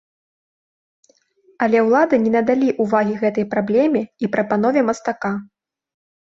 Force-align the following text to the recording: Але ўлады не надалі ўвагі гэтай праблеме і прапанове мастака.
Але 1.65 1.77
ўлады 1.89 2.15
не 2.25 2.33
надалі 2.37 2.67
ўвагі 2.87 3.13
гэтай 3.23 3.45
праблеме 3.55 4.01
і 4.25 4.33
прапанове 4.35 4.79
мастака. 4.91 5.33